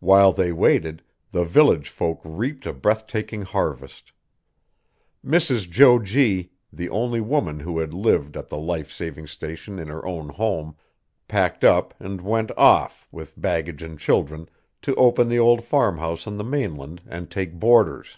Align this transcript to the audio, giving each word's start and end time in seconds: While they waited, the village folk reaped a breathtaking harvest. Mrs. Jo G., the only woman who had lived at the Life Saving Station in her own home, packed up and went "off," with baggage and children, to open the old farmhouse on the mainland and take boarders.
While 0.00 0.32
they 0.32 0.50
waited, 0.50 1.02
the 1.30 1.44
village 1.44 1.90
folk 1.90 2.22
reaped 2.24 2.64
a 2.64 2.72
breathtaking 2.72 3.42
harvest. 3.42 4.12
Mrs. 5.22 5.68
Jo 5.68 5.98
G., 5.98 6.52
the 6.72 6.88
only 6.88 7.20
woman 7.20 7.60
who 7.60 7.78
had 7.78 7.92
lived 7.92 8.38
at 8.38 8.48
the 8.48 8.56
Life 8.56 8.90
Saving 8.90 9.26
Station 9.26 9.78
in 9.78 9.88
her 9.88 10.06
own 10.06 10.30
home, 10.30 10.74
packed 11.28 11.64
up 11.64 11.92
and 12.00 12.22
went 12.22 12.50
"off," 12.56 13.08
with 13.12 13.38
baggage 13.38 13.82
and 13.82 13.98
children, 13.98 14.48
to 14.80 14.94
open 14.94 15.28
the 15.28 15.38
old 15.38 15.62
farmhouse 15.62 16.26
on 16.26 16.38
the 16.38 16.44
mainland 16.44 17.02
and 17.06 17.30
take 17.30 17.52
boarders. 17.52 18.16